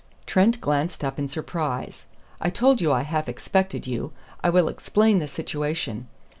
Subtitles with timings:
[0.25, 2.07] Trent glanced up in surprise.
[2.41, 4.11] "I told you I half expected you.
[4.43, 6.07] I will explain the situation.